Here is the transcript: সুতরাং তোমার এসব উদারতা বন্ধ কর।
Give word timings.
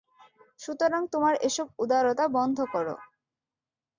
সুতরাং 0.59 1.01
তোমার 1.13 1.33
এসব 1.47 1.67
উদারতা 1.79 2.25
বন্ধ 2.35 2.57
কর। 2.73 2.87